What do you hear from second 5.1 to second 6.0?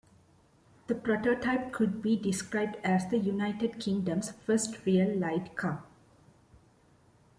light car.